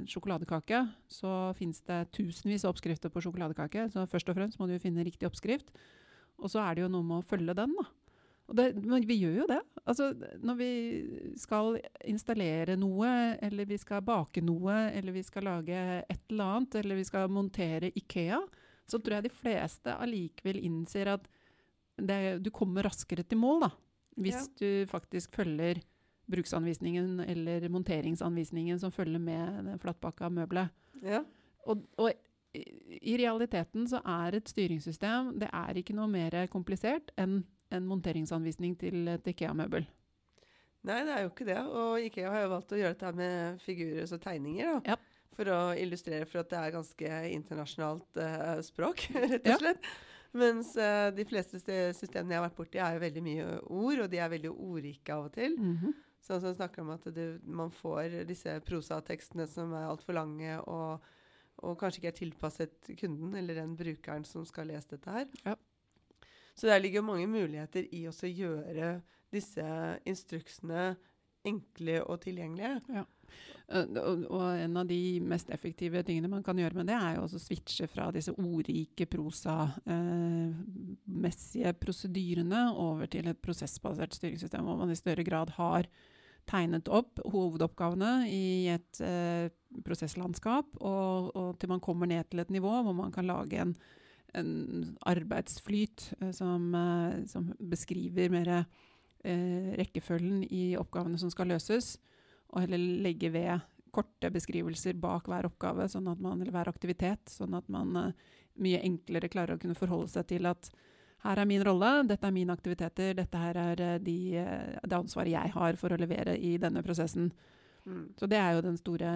sjokoladekake, 0.07 0.85
så 1.11 1.53
finnes 1.59 1.81
det 1.89 2.13
tusenvis 2.15 2.65
av 2.65 2.75
oppskrifter 2.75 3.11
på 3.11 3.23
sjokoladekake. 3.25 3.89
Så 3.91 4.05
først 4.11 4.29
og 4.31 4.37
fremst 4.39 4.61
må 4.61 4.69
du 4.71 4.77
finne 4.79 5.03
riktig 5.07 5.27
oppskrift. 5.27 5.73
Og 6.39 6.51
så 6.53 6.63
er 6.63 6.77
det 6.77 6.85
jo 6.85 6.93
noe 6.95 7.07
med 7.07 7.23
å 7.23 7.27
følge 7.27 7.57
den, 7.59 7.75
da. 7.79 7.87
Og 8.45 8.59
det, 8.59 8.65
men 8.85 9.07
vi 9.09 9.17
gjør 9.23 9.39
jo 9.41 9.47
det. 9.49 9.61
Altså, 9.89 10.11
når 10.45 10.57
vi 10.59 10.71
skal 11.41 11.79
installere 12.13 12.77
noe, 12.77 13.09
eller 13.43 13.65
vi 13.71 13.79
skal 13.81 14.03
bake 14.05 14.43
noe, 14.45 14.75
eller 14.93 15.17
vi 15.17 15.23
skal 15.25 15.47
lage 15.49 15.79
et 16.05 16.21
eller 16.31 16.59
annet, 16.59 16.77
eller 16.83 17.01
vi 17.01 17.07
skal 17.09 17.33
montere 17.33 17.91
Ikea, 17.97 18.43
så 18.87 19.01
tror 19.01 19.17
jeg 19.17 19.27
de 19.31 19.33
fleste 19.33 19.95
allikevel 19.97 20.61
innser 20.61 21.09
at 21.15 21.25
det, 21.97 22.21
du 22.45 22.51
kommer 22.53 22.85
raskere 22.85 23.25
til 23.25 23.41
mål, 23.41 23.65
da. 23.65 23.71
Hvis 24.21 24.37
Ja. 24.45 24.53
du 24.61 24.87
faktisk 24.93 25.33
følger 25.41 25.81
bruksanvisningen 26.31 27.21
eller 27.21 27.69
monteringsanvisningen 27.69 28.79
som 28.81 28.93
følger 28.93 29.21
med 29.21 29.65
det 29.69 29.79
flatpakka 29.83 30.31
møbelet. 30.33 30.73
Ja. 31.05 31.23
Og, 31.69 31.85
og 32.01 32.13
i, 32.55 33.17
realiteten 33.19 33.89
så 33.91 34.01
er 34.07 34.39
et 34.39 34.49
styringssystem 34.49 35.35
det 35.43 35.51
er 35.51 35.81
ikke 35.81 35.97
noe 35.97 36.09
mer 36.11 36.37
komplisert 36.53 37.11
enn 37.21 37.43
en 37.75 37.87
monteringsanvisning 37.89 38.77
til 38.79 39.09
et 39.11 39.27
Ikea-møbel. 39.27 39.87
Nei, 40.85 41.01
det 41.07 41.15
er 41.15 41.25
jo 41.25 41.31
ikke 41.33 41.47
det. 41.49 41.59
Og 41.65 42.05
IKEA 42.07 42.31
har 42.31 42.45
jo 42.45 42.51
valgt 42.53 42.75
å 42.77 42.79
gjøre 42.79 42.95
dette 42.95 43.13
med 43.19 43.63
figurer 43.65 44.05
og 44.05 44.23
tegninger. 44.23 44.71
Da, 44.71 44.95
Ja. 44.95 45.01
For 45.35 45.51
å 45.51 45.61
illustrere 45.75 46.29
for 46.31 46.45
at 46.45 46.53
det 46.53 46.59
er 46.61 46.75
ganske 46.77 47.15
internasjonalt 47.35 48.19
uh, 48.23 48.61
språk, 48.63 49.09
rett 49.33 49.49
og 49.49 49.65
Ja. 49.67 49.73
Mens 50.35 50.73
uh, 50.77 51.11
de 51.15 51.27
fleste 51.29 51.61
systemene 51.95 52.35
jeg 52.35 52.41
har 52.41 52.49
vært 52.49 52.59
borti, 52.59 52.81
er 52.83 52.97
jo 52.97 53.05
veldig 53.05 53.23
mye 53.23 53.45
ord, 53.63 54.01
og 54.05 54.09
de 54.11 54.19
er 54.19 54.33
veldig 54.33 54.51
ordrike 54.53 55.15
av 55.15 55.29
og 55.29 55.37
til. 55.37 55.55
Sånn 56.25 56.41
som 56.41 56.55
snakker 56.57 56.83
om 56.83 56.95
at 56.95 57.05
du, 57.13 57.39
man 57.45 57.71
får 57.71 58.23
disse 58.25 58.57
prosatekstene 58.65 59.45
som 59.51 59.75
er 59.77 59.91
altfor 59.91 60.17
lange 60.17 60.57
og, 60.63 61.05
og 61.61 61.77
kanskje 61.79 62.01
ikke 62.01 62.13
er 62.15 62.19
tilpasset 62.19 62.91
kunden 62.97 63.35
eller 63.37 63.61
den 63.61 63.75
brukeren 63.77 64.25
som 64.25 64.47
skal 64.49 64.71
lese 64.73 64.97
dette 64.97 65.13
her. 65.13 65.29
Ja. 65.45 65.55
Så 66.55 66.71
der 66.71 66.81
ligger 66.81 67.03
jo 67.03 67.11
mange 67.11 67.27
muligheter 67.29 67.85
i 67.93 68.07
å 68.09 68.15
gjøre 68.15 68.95
disse 69.35 69.67
instruksene 70.09 70.95
enkle 71.45 72.01
og 72.07 72.23
tilgjengelige. 72.25 72.81
Eh, 72.95 73.24
Og, 73.75 73.97
og 74.29 74.61
en 74.61 74.77
av 74.77 74.85
de 74.87 75.21
mest 75.25 75.49
effektive 75.55 76.03
tingene 76.05 76.29
man 76.29 76.43
kan 76.45 76.59
gjøre 76.61 76.75
med 76.77 76.87
det, 76.91 76.99
er 77.01 77.15
jo 77.17 77.23
å 77.25 77.39
switche 77.41 77.87
fra 77.89 78.11
disse 78.13 78.33
ordrike 78.37 79.07
prosamessige 79.09 81.73
prosedyrene 81.81 82.77
over 82.77 83.07
til 83.09 83.25
et 83.31 83.41
prosessbasert 83.41 84.13
styringssystem, 84.19 84.65
hvor 84.69 84.77
man 84.83 84.93
i 84.93 85.01
større 85.01 85.25
grad 85.25 85.49
har 85.57 85.89
tegnet 86.49 86.89
opp 86.93 87.21
hovedoppgavene 87.25 88.29
i 88.29 88.69
et 88.75 89.01
eh, 89.01 89.49
prosesslandskap, 89.85 90.77
og, 90.81 91.31
og 91.33 91.59
til 91.59 91.73
man 91.73 91.83
kommer 91.85 92.11
ned 92.11 92.29
til 92.31 92.45
et 92.45 92.53
nivå 92.53 92.73
hvor 92.85 92.97
man 92.97 93.13
kan 93.15 93.29
lage 93.29 93.61
en, 93.63 93.75
en 94.37 94.51
arbeidsflyt 95.09 96.11
eh, 96.21 96.33
som, 96.37 96.69
eh, 96.77 97.23
som 97.31 97.49
beskriver 97.59 98.33
mer 98.35 98.53
eh, 98.59 99.71
rekkefølgen 99.81 100.45
i 100.51 100.75
oppgavene 100.81 101.21
som 101.21 101.33
skal 101.33 101.55
løses, 101.55 101.97
og 102.55 102.63
heller 102.63 102.81
legge 103.05 103.31
ved 103.35 103.61
korte 103.95 104.31
beskrivelser 104.35 104.97
bak 104.99 105.29
hver 105.31 105.47
oppgave, 105.47 105.87
sånn 105.91 106.09
at 106.11 106.23
man, 106.23 106.41
eller 106.43 106.55
hver 106.55 106.71
aktivitet, 106.71 107.31
sånn 107.31 107.55
at 107.55 107.69
man 107.71 107.95
eh, 108.01 108.13
mye 108.63 108.81
enklere 108.87 109.31
klarer 109.31 109.57
å 109.57 109.63
kunne 109.63 109.77
forholde 109.79 110.11
seg 110.11 110.27
til 110.33 110.47
at 110.51 110.71
her 111.25 111.41
er 111.41 111.49
min 111.49 111.63
rolle, 111.65 111.91
dette 112.11 112.27
er 112.29 112.35
mine 112.37 112.53
aktiviteter, 112.53 113.15
dette 113.17 113.39
her 113.41 113.57
er 113.57 113.81
eh, 113.83 113.99
de, 114.03 114.17
eh, 114.43 114.79
det 114.83 114.99
ansvaret 114.99 115.33
jeg 115.35 115.55
har 115.55 115.79
for 115.81 115.95
å 115.95 115.99
levere 116.01 116.35
i 116.37 116.57
denne 116.63 116.83
prosessen. 116.87 117.31
Mm. 117.87 118.05
Så 118.19 118.29
det 118.31 118.39
er 118.41 118.57
jo 118.57 118.65
den 118.67 118.79
store 118.81 119.11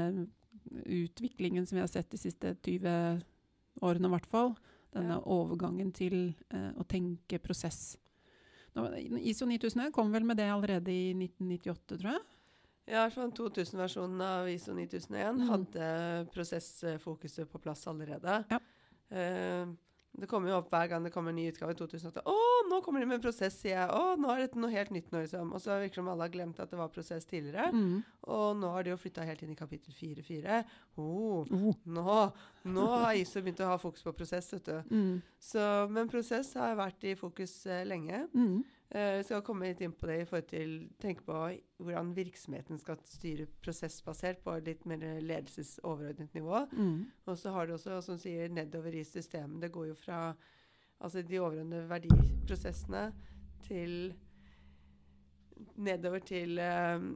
utviklingen 0.87 1.67
som 1.67 1.77
vi 1.77 1.81
har 1.85 1.91
sett 1.91 2.11
de 2.11 2.19
siste 2.21 2.55
20 2.65 3.23
årene 3.83 4.11
i 4.11 4.15
hvert 4.15 4.27
fall. 4.31 4.55
Denne 4.95 5.19
Ja. 5.19 5.23
overgangen 5.27 5.93
til 5.93 6.35
eh, 6.51 6.71
å 6.79 6.87
tenke 6.89 7.39
prosess. 7.39 7.99
Nå, 8.75 8.87
ISO 9.21 9.47
9000 9.47 9.93
kom 9.93 10.13
vel 10.13 10.25
med 10.25 10.39
det 10.39 10.49
allerede 10.49 10.89
i 10.89 11.13
1998, 11.15 11.99
tror 11.99 12.13
jeg. 12.15 12.23
Ja, 12.89 13.09
fall 13.13 13.31
2000-versjonen 13.37 14.23
av 14.25 14.49
ISO 14.49 14.73
9001 14.73 15.37
Mm. 15.39 15.49
hadde 15.51 16.29
prosessfokuset 16.35 17.51
på 17.53 17.59
plass 17.61 17.87
allerede. 17.87 18.45
Ja. 18.51 18.59
Uh, 19.13 19.75
det 20.19 20.27
kommer 20.27 20.51
jo 20.51 20.57
opp 20.59 20.71
hver 20.73 20.89
gang 20.91 21.05
det 21.05 21.13
kommer 21.15 21.31
en 21.31 21.37
ny 21.37 21.45
utgave 21.53 21.75
i 21.75 21.77
2008. 21.79 22.23
'Å, 22.27 22.35
nå 22.71 22.81
kommer 22.83 23.01
de 23.01 23.07
med 23.07 23.23
prosess', 23.23 23.61
sier 23.61 23.77
jeg. 23.77 23.89
'Å, 23.93 24.17
nå 24.19 24.31
er 24.33 24.39
dette 24.47 24.59
noe 24.59 24.71
helt 24.73 24.91
nytt 24.91 25.13
nå', 25.13 25.21
liksom. 25.23 25.53
Og 25.55 25.61
så 25.63 25.77
virker 25.79 25.95
det 25.95 26.01
som 26.01 26.09
alle 26.09 26.23
har 26.27 26.33
glemt 26.33 26.59
at 26.61 26.71
det 26.73 26.79
var 26.81 26.89
prosess 26.89 27.25
tidligere. 27.29 27.69
Mm. 27.73 28.03
Og 28.27 28.57
nå 28.57 28.71
har 28.73 28.83
de 28.83 28.91
jo 28.91 28.97
flytta 28.97 29.23
helt 29.29 29.43
inn 29.43 29.53
i 29.53 29.55
kapittel 29.55 29.95
4.4. 29.95 30.65
Oh, 30.97 31.47
Oh. 31.53 31.75
nå, 31.87 32.33
nå 32.65 32.87
har 32.89 33.15
ISO 33.15 33.41
begynt 33.43 33.61
å 33.61 33.67
ha 33.71 33.79
fokus 33.79 34.03
på 34.03 34.13
prosess, 34.17 34.51
vet 34.53 34.65
du. 34.65 34.83
Mm. 34.91 35.23
Så, 35.39 35.89
men 35.91 36.09
prosess 36.09 36.55
har 36.55 36.75
vært 36.75 37.05
i 37.05 37.15
fokus 37.15 37.67
eh, 37.67 37.85
lenge. 37.87 38.27
Mm. 38.35 38.65
Vi 38.89 39.25
skal 39.27 39.43
komme 39.45 39.69
litt 39.69 39.83
inn 39.85 39.93
på 39.93 40.09
det 40.09 40.15
i 40.23 40.25
forhold 40.25 40.47
til 40.49 40.71
tenke 41.03 41.21
på 41.27 41.41
hvordan 41.85 42.15
virksomheten 42.17 42.81
skal 42.81 42.97
styre 43.05 43.45
prosessbasert 43.61 44.41
på 44.41 44.55
litt 44.65 44.87
mer 44.89 45.03
ledelsesoverordnet 45.21 46.33
nivå. 46.39 46.63
Mm. 46.73 47.03
Og 47.29 47.37
så 47.37 47.53
har 47.53 47.69
du 47.69 47.75
også, 47.77 47.99
som 48.07 48.17
sier, 48.21 48.49
nedover 48.49 48.97
i 48.97 49.05
systemet. 49.05 49.61
Det 49.67 49.75
går 49.75 49.91
jo 49.91 49.99
fra 49.99 50.23
altså 51.05 51.23
de 51.23 51.41
overordnede 51.41 51.85
verdiprosessene 51.91 53.11
til 53.67 54.15
nedover 55.79 56.23
til 56.27 56.59
eh, 56.63 57.09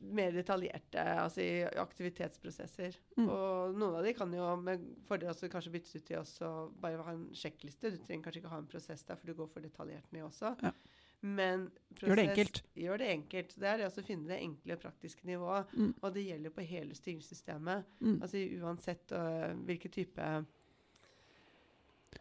mer 0.00 0.32
detaljerte 0.32 1.02
altså 1.02 1.42
i 1.44 1.64
aktivitetsprosesser. 1.82 2.96
Mm. 3.18 3.26
Og 3.28 3.76
noen 3.76 3.98
av 3.98 4.06
de 4.06 4.14
kan 4.16 4.32
jo 4.34 4.48
med 4.60 4.84
fordel 5.08 5.32
også 5.32 5.50
kanskje 5.52 5.74
byttes 5.74 5.98
ut 5.98 6.06
til 6.08 6.20
også 6.20 6.52
bare 6.80 7.04
ha 7.04 7.14
en 7.16 7.28
sjekkliste. 7.36 7.92
Du 7.92 8.00
trenger 8.00 8.26
kanskje 8.26 8.42
ikke 8.42 8.54
ha 8.54 8.62
en 8.62 8.70
prosess 8.70 9.04
der, 9.08 9.20
for 9.20 9.30
du 9.30 9.36
går 9.36 9.50
for 9.52 9.64
detaljert 9.64 10.08
ned 10.14 10.26
også. 10.28 10.54
Ja. 10.64 10.72
Men 11.20 11.66
Gjør 12.00 12.16
det 12.16 12.28
enkelt. 12.30 12.62
Gjør 12.78 13.02
det 13.02 13.10
enkelt. 13.12 13.52
Det 13.60 13.68
er 13.68 13.80
det 13.80 13.88
å 13.90 14.04
finne 14.06 14.30
det 14.30 14.38
enkle 14.40 14.76
og 14.76 14.80
praktiske 14.84 15.26
nivået. 15.28 15.74
Mm. 15.76 15.90
Og 16.00 16.14
det 16.14 16.24
gjelder 16.24 16.54
på 16.54 16.64
hele 16.64 16.96
styringssystemet. 16.96 17.90
Mm. 18.00 18.16
Altså 18.22 18.44
uansett 18.62 19.12
uh, 19.12 19.50
hvilken 19.68 19.92
type 19.92 20.30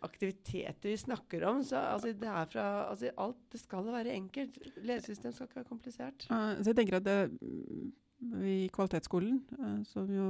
aktiviteter 0.05 0.91
vi 0.91 0.97
snakker 0.99 1.43
om, 1.49 1.63
så 1.65 1.79
altså, 1.93 2.11
det 2.15 2.27
er 2.29 2.51
fra 2.51 2.65
altså, 2.89 3.09
alt 3.17 3.39
Det 3.51 3.59
skal 3.59 3.87
være 3.87 4.13
enkelt. 4.13 4.59
Ledelsessystem 4.77 5.33
skal 5.33 5.47
ikke 5.47 5.61
være 5.61 5.71
komplisert. 5.71 6.27
Uh, 6.29 6.59
så 6.59 6.71
jeg 6.71 6.79
tenker 6.81 6.99
at 6.99 7.07
det, 7.07 7.17
i 8.43 8.67
kvalitetsskolen, 8.75 9.39
eh, 9.55 9.75
som 9.87 10.09
jo 10.11 10.25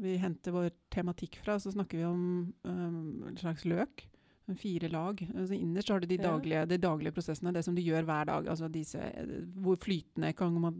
vi 0.00 0.16
henter 0.20 0.54
vår 0.54 0.70
tematikk 0.92 1.36
fra, 1.44 1.58
så 1.60 1.72
snakker 1.74 2.00
vi 2.00 2.06
om 2.08 2.22
um, 2.64 3.24
en 3.28 3.36
slags 3.36 3.66
løk. 3.68 4.06
Fire 4.58 4.88
lag. 4.90 5.20
Altså 5.36 5.54
innerst 5.54 5.88
har 5.92 6.02
du 6.02 6.06
de 6.10 6.18
daglige, 6.18 6.66
de 6.66 6.78
daglige 6.82 7.14
prosessene, 7.14 7.52
det 7.54 7.64
som 7.64 7.74
du 7.74 7.82
gjør 7.82 8.04
hver 8.08 8.26
dag. 8.26 8.48
altså 8.48 8.68
disse, 8.68 8.98
Hvor 9.62 9.76
flytende 9.76 10.32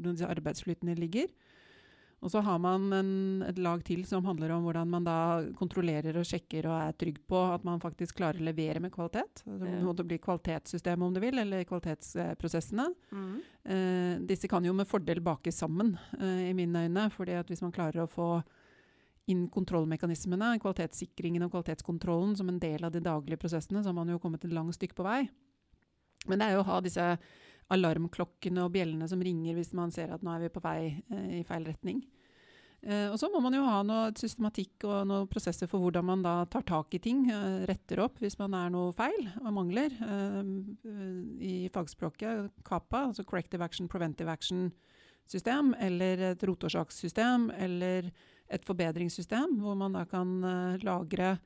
disse 0.02 0.26
arbeidsflytene 0.26 0.96
ligger. 0.98 1.30
Og 2.22 2.30
så 2.30 2.38
har 2.46 2.58
man 2.62 2.84
en, 2.94 3.42
et 3.42 3.58
lag 3.58 3.82
til 3.82 4.04
som 4.06 4.24
handler 4.24 4.52
om 4.54 4.62
hvordan 4.62 4.90
man 4.90 5.06
da 5.06 5.16
kontrollerer 5.58 6.20
og 6.20 6.26
sjekker 6.28 6.68
og 6.70 6.76
er 6.76 6.94
trygg 6.94 7.18
på 7.26 7.40
at 7.50 7.64
man 7.66 7.82
faktisk 7.82 8.20
klarer 8.20 8.38
å 8.38 8.46
levere 8.46 8.82
med 8.82 8.94
kvalitet. 8.94 9.42
Altså, 9.42 9.66
Ja. 9.66 9.92
Det 9.92 10.06
blir 10.06 10.22
kvalitetssystemet 10.22 11.06
om 11.06 11.14
du 11.14 11.20
vil, 11.20 11.38
eller 11.38 11.64
kvalitetsprosessene. 11.64 12.86
Mm. 13.10 13.40
Eh, 13.64 14.18
disse 14.26 14.48
kan 14.48 14.64
jo 14.64 14.72
med 14.72 14.86
fordel 14.86 15.20
bakes 15.20 15.58
sammen, 15.58 15.98
eh, 16.18 16.50
i 16.50 16.52
mine 16.54 16.86
øyne. 16.86 17.10
fordi 17.10 17.32
at 17.32 17.48
hvis 17.48 17.62
man 17.62 17.72
klarer 17.72 18.06
å 18.06 18.08
få 18.08 18.44
inn 19.30 19.46
kontrollmekanismene, 19.54 20.56
kvalitetssikringen 20.62 21.44
og 21.46 21.52
kvalitetskontrollen 21.52 22.34
som 22.38 22.50
en 22.50 22.58
del 22.62 22.82
av 22.84 22.94
de 22.94 23.02
daglige 23.04 23.40
prosessene, 23.44 23.82
så 23.82 23.92
har 23.92 23.98
man 23.98 24.10
jo 24.10 24.20
kommet 24.22 24.44
et 24.44 24.54
langt 24.54 24.74
stykke 24.74 24.98
på 24.98 25.06
vei. 25.06 25.20
Men 26.26 26.40
det 26.40 26.48
er 26.48 26.56
jo 26.56 26.64
å 26.64 26.70
ha 26.70 26.80
disse 26.82 27.06
alarmklokkene 27.72 28.64
og 28.64 28.74
bjellene 28.74 29.06
som 29.08 29.22
ringer 29.22 29.56
hvis 29.56 29.72
man 29.78 29.94
ser 29.94 30.10
at 30.12 30.24
nå 30.24 30.34
er 30.34 30.44
vi 30.44 30.52
på 30.52 30.62
vei 30.64 30.80
eh, 30.90 31.38
i 31.40 31.46
feil 31.46 31.66
retning. 31.68 32.02
Eh, 32.82 33.06
og 33.12 33.18
så 33.20 33.28
må 33.30 33.38
man 33.44 33.54
jo 33.54 33.62
ha 33.62 33.78
noe 33.86 34.10
systematikk 34.18 34.88
og 34.88 35.06
noen 35.06 35.28
prosesser 35.30 35.70
for 35.70 35.84
hvordan 35.84 36.06
man 36.08 36.24
da 36.24 36.34
tar 36.50 36.64
tak 36.66 36.96
i 36.96 37.00
ting, 37.02 37.28
eh, 37.30 37.62
retter 37.70 38.02
opp 38.02 38.18
hvis 38.18 38.40
man 38.40 38.56
er 38.58 38.72
noe 38.74 38.90
feil 38.96 39.28
og 39.38 39.52
mangler. 39.54 39.94
Eh, 40.02 40.50
I 41.46 41.54
fagspråket 41.74 42.50
KAPA, 42.66 43.06
altså 43.12 43.24
Corrective 43.24 43.62
Action, 43.62 43.86
Preventive 43.88 44.30
Action 44.30 44.72
system, 45.30 45.76
eller 45.78 46.32
et 46.32 46.42
rotårsakssystem, 46.42 47.52
eller 47.54 48.10
et 48.52 48.68
forbedringssystem, 48.68 49.56
hvor 49.62 49.76
man 49.78 49.96
da 49.96 50.04
kan 50.08 50.36
eh, 50.44 50.84
lagre 50.84 51.36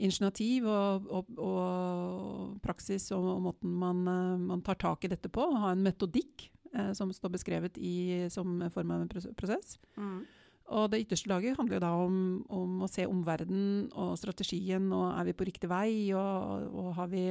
initiativ 0.00 0.64
og, 0.64 1.08
og, 1.12 1.32
og 1.36 2.56
praksis 2.64 3.10
og, 3.12 3.26
og 3.34 3.42
måten 3.50 3.76
man, 3.82 4.02
eh, 4.08 4.42
man 4.48 4.64
tar 4.64 4.80
tak 4.80 5.04
i 5.04 5.12
dette 5.12 5.30
på. 5.32 5.44
Ha 5.60 5.74
en 5.74 5.84
metodikk 5.84 6.48
eh, 6.74 6.92
som 6.96 7.12
står 7.12 7.34
beskrevet 7.36 7.78
i, 7.78 8.26
som 8.32 8.60
form 8.72 8.94
av 8.96 9.04
en 9.04 9.32
prosess. 9.36 9.76
Mm. 10.00 10.22
Og 10.70 10.90
det 10.92 11.02
ytterste 11.02 11.30
laget 11.30 11.58
handler 11.58 11.80
jo 11.80 11.82
da 11.82 11.90
om, 11.98 12.18
om 12.46 12.84
å 12.86 12.88
se 12.90 13.02
omverdenen 13.10 13.88
og 13.98 14.14
strategien, 14.20 14.86
og 14.94 15.08
er 15.16 15.26
vi 15.26 15.34
på 15.34 15.48
riktig 15.48 15.70
vei, 15.70 16.12
og, 16.14 16.68
og 16.70 16.92
har, 16.94 17.10
vi, 17.10 17.24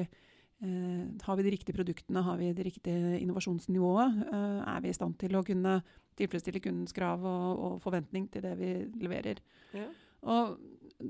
har 0.60 1.38
vi 1.40 1.44
de 1.46 1.52
riktige 1.54 1.76
produktene, 1.76 2.22
har 2.22 2.38
vi 2.38 2.52
det 2.54 2.66
riktige 2.68 3.20
innovasjonsnivået? 3.22 4.18
Eh, 4.28 4.60
er 4.68 4.82
vi 4.84 4.90
i 4.92 4.98
stand 4.98 5.16
til 5.20 5.38
å 5.40 5.44
kunne 5.48 5.78
tilfredsstille 6.20 6.60
kundens 6.60 6.96
krav 6.96 7.24
og, 7.24 7.62
og 7.64 7.78
forventning 7.84 8.28
til 8.32 8.44
det 8.44 8.58
vi 8.60 8.74
leverer? 9.00 9.40
Ja. 9.72 9.88
Og 10.28 10.60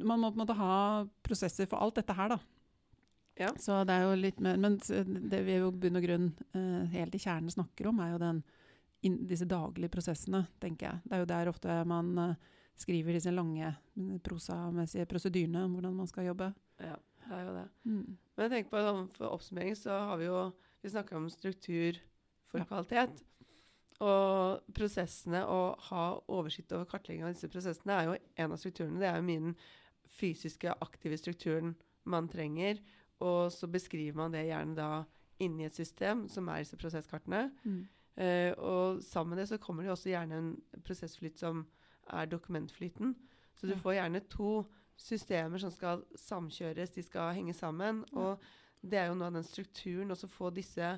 man 0.06 0.22
må 0.22 0.30
på 0.30 0.38
en 0.38 0.44
måte 0.44 0.58
ha 0.60 0.76
prosesser 1.26 1.66
for 1.70 1.82
alt 1.82 1.98
dette 1.98 2.14
her, 2.14 2.36
da. 2.36 2.40
Ja. 3.40 3.50
Så 3.58 3.82
det 3.88 3.96
er 3.96 4.04
jo 4.04 4.16
litt 4.20 4.42
mer 4.44 4.58
Men 4.60 4.76
det 5.32 5.40
vi 5.48 5.54
jo 5.56 5.70
bunn 5.72 5.96
og 5.96 6.04
grunn 6.04 6.32
eh, 6.54 6.86
helt 6.94 7.16
i 7.16 7.24
kjernen 7.24 7.50
snakker 7.50 7.90
om, 7.90 8.02
er 8.04 8.14
jo 8.14 8.22
den, 8.22 8.44
disse 9.26 9.48
daglige 9.50 9.94
prosessene, 9.96 10.44
tenker 10.62 10.92
jeg. 10.92 11.04
Det 11.06 11.16
er 11.16 11.24
jo 11.24 11.34
der 11.34 11.54
ofte 11.56 11.82
man 11.90 12.14
eh, 12.22 12.50
skriver 12.80 13.18
disse 13.18 13.34
lange 13.34 13.74
prosamessige 14.24 15.10
prosedyrene 15.10 15.66
om 15.66 15.78
hvordan 15.78 15.96
man 16.04 16.08
skal 16.12 16.30
jobbe. 16.30 16.54
ja, 16.84 17.00
det 17.30 17.38
er 17.38 17.48
jo 17.48 17.56
det. 17.56 17.66
Mm. 17.86 18.18
Men 18.36 18.46
jeg 18.46 18.52
tenker 18.54 18.74
på 18.74 18.84
sånn, 18.84 19.10
for 19.16 19.34
oppsummering 19.36 19.76
så 19.78 20.04
har 20.12 20.22
vi 20.22 20.30
jo 20.30 20.50
Vi 20.80 20.88
snakker 20.90 21.18
om 21.18 21.26
struktur 21.28 21.98
for 22.48 22.62
Ja. 22.62 22.66
kvalitet. 22.66 23.24
Og 24.00 24.62
prosessene, 24.72 25.42
å 25.44 25.76
ha 25.90 26.04
oversikt 26.32 26.72
over 26.72 26.86
kartlegging 26.86 27.26
av 27.26 27.34
disse 27.34 27.50
prosessene, 27.52 27.92
er 27.92 28.06
jo 28.06 28.16
en 28.38 28.54
av 28.54 28.58
strukturene. 28.58 28.98
Det 28.98 29.10
er 29.10 29.18
jo 29.18 29.28
min 29.28 29.56
fysiske, 30.08 30.72
aktive 30.82 31.18
strukturen 31.18 31.76
man 32.06 32.30
trenger. 32.30 32.80
Og 33.20 33.52
så 33.52 33.68
beskriver 33.68 34.16
man 34.16 34.32
det 34.32 34.46
gjerne 34.48 34.76
da 34.76 35.04
inni 35.40 35.66
et 35.66 35.76
system, 35.76 36.30
som 36.30 36.48
er 36.48 36.64
disse 36.64 36.78
prosesskartene. 36.78 37.52
Mm. 37.66 37.88
Uh, 38.20 38.54
og 38.58 39.04
sammen 39.04 39.36
med 39.36 39.44
det 39.44 39.50
så 39.50 39.58
kommer 39.58 39.84
det 39.84 39.88
jo 39.88 39.96
også 39.98 40.12
gjerne 40.12 40.38
en 40.38 40.82
prosessflyt 40.84 41.38
som 41.40 41.66
er 42.10 42.26
dokumentflyten. 42.26 43.16
Så 43.56 43.68
du 43.68 43.76
får 43.76 43.94
gjerne 44.00 44.24
to 44.32 44.66
systemer 45.00 45.62
som 45.64 45.72
skal 45.72 46.04
samkjøres, 46.20 46.92
de 46.98 47.04
skal 47.08 47.34
henge 47.38 47.56
sammen. 47.58 48.04
Og 48.14 48.38
det 48.84 49.00
er 49.00 49.08
jo 49.10 49.16
noe 49.20 49.32
av 49.32 49.40
den 49.40 49.48
strukturen, 49.48 50.12
også 50.16 50.30
få 50.32 50.52
disse 50.56 50.98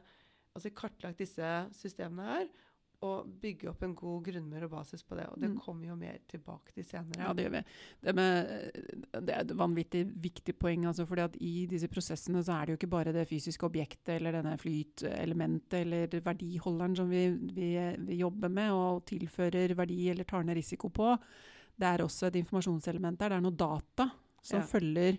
Altså 0.51 0.67
kartlagt 0.75 1.21
disse 1.23 1.47
systemene 1.71 2.25
her. 2.27 2.49
og 3.01 3.25
bygge 3.41 3.65
opp 3.71 3.79
en 3.81 3.95
god 3.97 4.25
grunnmur 4.27 4.61
og 4.67 4.69
basis 4.75 5.01
på 5.01 5.15
det. 5.17 5.23
Og 5.31 5.39
det 5.41 5.49
Mm. 5.49 5.55
kommer 5.63 5.87
jo 5.87 5.95
mer 5.95 6.17
tilbake 6.29 6.73
til 6.75 6.83
senere. 6.85 7.17
Ja, 7.23 7.31
det 7.33 7.45
gjør 7.47 7.53
vi. 7.55 7.61
Det, 8.03 8.13
med, 8.15 8.71
det 9.25 9.29
er 9.33 9.39
et 9.41 9.53
vanvittig 9.57 10.03
viktig 10.21 10.53
poeng. 10.59 10.85
Altså, 10.85 11.05
fordi 11.07 11.21
at 11.23 11.35
I 11.41 11.65
disse 11.65 11.87
prosessene 11.87 12.43
så 12.43 12.51
er 12.53 12.65
det 12.65 12.73
jo 12.75 12.77
ikke 12.77 12.91
bare 12.91 13.11
det 13.15 13.27
fysiske 13.27 13.63
objektet 13.65 14.09
eller 14.19 14.31
denne 14.33 14.53
flytelementet 14.59 15.73
eller 15.81 16.07
verdiholderen 16.21 16.95
som 16.95 17.09
vi, 17.09 17.23
vi, 17.55 17.71
vi 18.05 18.19
jobber 18.21 18.49
med 18.53 18.71
og 18.71 19.03
tilfører 19.09 19.73
verdi 19.73 20.09
eller 20.11 20.23
tar 20.23 20.43
ned 20.43 20.55
risiko 20.59 20.89
på. 20.89 21.15
Det 21.81 21.89
er 21.89 22.03
også 22.05 22.29
et 22.29 22.37
informasjonselement 22.43 23.17
der. 23.19 23.33
Det 23.33 23.39
er 23.39 23.45
noe 23.47 23.57
data 23.57 24.09
som 24.41 24.61
Ja. 24.61 24.67
følger 24.69 25.17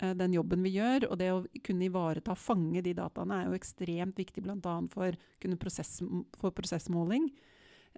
eh, 0.00 0.14
den 0.18 0.34
jobben 0.34 0.62
vi 0.66 0.74
gjør. 0.74 1.06
Og 1.10 1.18
det 1.20 1.30
å 1.30 1.44
kunne 1.62 1.86
ivareta 1.86 2.34
og 2.34 2.40
fange 2.42 2.82
de 2.82 2.94
dataene 2.98 3.42
er 3.42 3.46
jo 3.50 3.58
ekstremt 3.58 4.18
viktig 4.18 4.42
bl.a. 4.42 4.74
For, 4.90 5.14
kunne 5.40 5.58
prosess, 5.60 6.00
for 6.40 6.50
prosessmåling. 6.56 7.30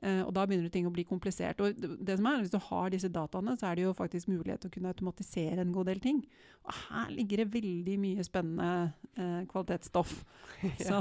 Eh, 0.03 0.23
og 0.27 0.33
da 0.35 0.43
begynner 0.47 0.71
ting 0.73 0.87
å 0.89 0.93
bli 0.95 1.05
komplisert. 1.07 1.61
Og 1.63 1.79
det, 1.79 2.17
som 2.19 2.27
er, 2.27 2.41
Hvis 2.43 2.51
du 2.51 2.59
har 2.59 2.91
disse 2.91 3.11
dataene, 3.13 3.55
så 3.59 3.69
er 3.69 3.79
det 3.79 3.85
jo 3.85 3.93
faktisk 3.95 4.29
mulighet 4.29 4.65
til 4.65 4.73
å 4.73 4.75
kunne 4.75 4.91
automatisere 4.91 5.63
en 5.63 5.75
god 5.75 5.87
del 5.93 6.03
ting. 6.03 6.19
Og 6.67 6.75
her 6.89 7.13
ligger 7.15 7.43
det 7.43 7.55
veldig 7.55 7.97
mye 8.03 8.27
spennende 8.27 8.93
eh, 9.15 9.47
kvalitetsstoff. 9.51 10.25
Så 10.89 10.99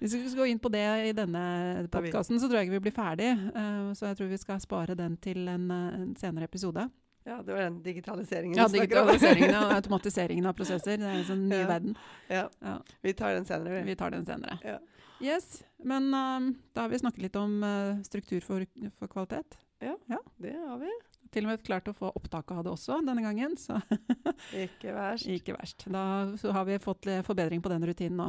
hvis 0.00 0.16
vi 0.16 0.24
skal 0.28 0.40
gå 0.40 0.50
inn 0.54 0.62
på 0.62 0.72
det 0.72 0.86
i 1.10 1.14
denne 1.16 1.44
podkasten, 1.92 2.40
så 2.40 2.48
tror 2.48 2.62
jeg 2.62 2.68
ikke 2.68 2.78
vi 2.78 2.86
blir 2.88 2.96
ferdig. 2.96 3.30
Eh, 3.32 3.92
så 3.94 4.08
jeg 4.08 4.18
tror 4.18 4.32
vi 4.32 4.40
skal 4.40 4.60
spare 4.60 4.96
den 4.98 5.16
til 5.20 5.48
en, 5.48 5.70
en 5.70 6.12
senere 6.16 6.48
episode. 6.48 6.88
Ja, 7.24 7.38
det 7.42 7.52
var 7.54 7.60
den 7.62 7.78
digitaliseringen 7.82 8.56
Ja, 8.58 8.66
vi 8.68 8.78
snakker 8.78 9.00
om. 9.00 9.06
digitaliseringen 9.08 9.54
og 9.62 9.72
automatiseringen 9.78 10.46
av 10.50 10.56
prosesser. 10.58 10.98
Det 11.00 11.06
er 11.08 11.14
en 11.22 11.24
sånn 11.28 11.46
ny 11.48 11.56
Ja. 11.62 11.66
verden. 11.70 11.96
Ja, 12.28 12.48
Ja, 12.60 12.74
vi 13.02 13.12
tar 13.16 13.34
den 13.34 13.44
senere. 13.48 13.78
vi. 13.80 13.82
vi 13.90 13.96
tar 13.96 14.10
den 14.10 14.26
senere. 14.26 14.58
Ja. 14.64 14.78
Yes, 15.22 15.62
Men 15.78 16.10
um, 16.14 16.50
da 16.74 16.82
har 16.82 16.88
vi 16.92 16.98
snakket 16.98 17.22
litt 17.22 17.36
om 17.36 17.62
uh, 17.62 18.02
struktur 18.04 18.40
for, 18.44 18.64
for 18.98 19.06
kvalitet. 19.08 19.56
Det 19.80 20.52
har 20.52 20.78
vi. 20.78 20.90
Til 21.32 21.44
og 21.46 21.50
med 21.50 21.62
klart 21.66 21.88
å 21.88 21.94
få 21.96 22.10
opptak 22.14 22.50
av 22.52 22.62
det 22.64 22.70
også 22.72 23.00
denne 23.06 23.22
gangen, 23.24 23.56
så 23.58 23.80
Ikke 24.66 24.92
verst. 24.94 25.26
ikke 25.26 25.56
verst. 25.56 25.84
Da 25.90 26.04
så 26.38 26.52
har 26.54 26.64
vi 26.68 26.76
fått 26.78 27.08
forbedring 27.26 27.62
på 27.64 27.68
den 27.72 27.84
rutinen 27.88 28.16
nå. 28.20 28.28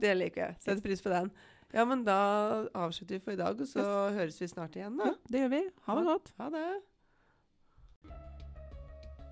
Det 0.00 0.14
liker 0.16 0.40
jeg. 0.46 0.56
Setter 0.64 0.82
pris 0.86 1.02
på 1.04 1.10
den. 1.12 1.30
Ja, 1.74 1.84
men 1.84 2.04
da 2.06 2.16
avslutter 2.74 3.18
vi 3.18 3.20
for 3.22 3.32
i 3.36 3.38
dag, 3.40 3.60
og 3.60 3.68
så 3.68 3.84
høres 4.16 4.40
vi 4.40 4.48
snart 4.50 4.74
igjen, 4.78 4.96
da. 4.98 5.10
Ja, 5.12 5.14
det 5.30 5.42
gjør 5.44 5.52
vi. 5.52 5.60
Ha 5.86 5.98
det 5.98 6.06
godt. 6.08 6.32
Ha 6.40 6.48
det. 6.54 6.64